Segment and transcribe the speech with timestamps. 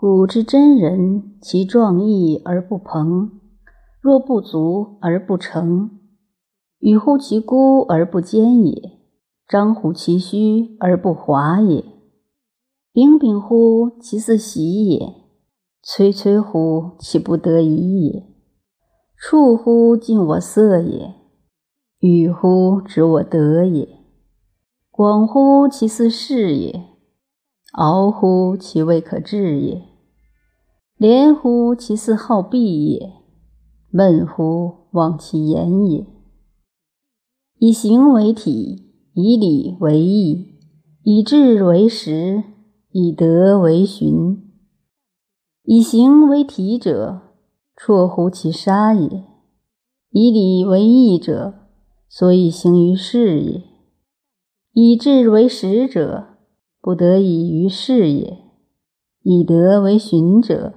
[0.00, 3.32] 古之真人，其壮义而不朋，
[4.00, 5.90] 若不足而不成，
[6.78, 9.00] 与乎其孤而不坚也，
[9.48, 11.84] 张乎其虚而不华也，
[12.92, 15.14] 秉秉乎其似喜也，
[15.84, 18.24] 摧摧乎其不得已也，
[19.16, 21.12] 触乎尽我色也，
[21.98, 23.88] 与乎知我德也，
[24.92, 26.87] 广乎其似是也，
[27.72, 29.82] 敖乎其未可治也。
[30.96, 33.12] 连乎其似好闭也，
[33.90, 36.06] 闷乎忘其言也。
[37.58, 40.54] 以形为体，以理为义，
[41.02, 42.42] 以智为实，
[42.90, 44.42] 以德为循。
[45.62, 47.20] 以形为体者，
[47.76, 49.24] 绰乎其杀也；
[50.10, 51.54] 以理为义者，
[52.08, 53.60] 所以行于世也；
[54.72, 56.37] 以智为实者，
[56.80, 58.38] 不得已于世也；
[59.22, 60.74] 以德为循者，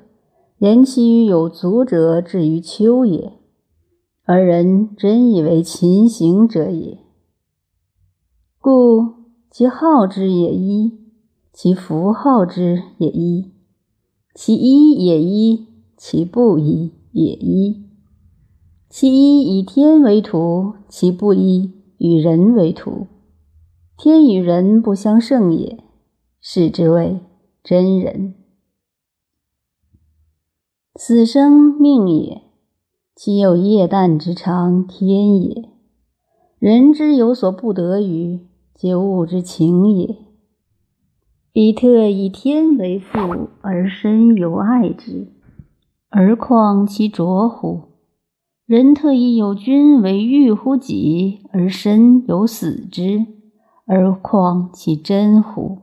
[0.57, 3.33] 言其于有足者，至于丘也；
[4.23, 6.99] 而人真以为勤行者也。
[8.59, 9.13] 故
[9.49, 10.99] 其好之也一，
[11.53, 13.51] 其弗好之也一；
[14.33, 17.83] 其一也一，其不一也一。
[18.89, 23.07] 其一以天为图，其不一与人为图。
[23.97, 25.83] 天与人不相胜也，
[26.43, 27.19] 是之谓
[27.63, 28.33] 真人。
[30.95, 32.41] 死生命也，
[33.15, 35.69] 岂有夜旦之长，天也。
[36.57, 38.39] 人之有所不得于，
[38.73, 40.17] 皆物之情也。
[41.51, 43.19] 彼特以天为父，
[43.61, 45.31] 而身有爱之，
[46.09, 47.81] 而况其浊乎？
[48.65, 53.27] 人特以有君为欲乎己，而身有死之，
[53.85, 55.77] 而况其真乎？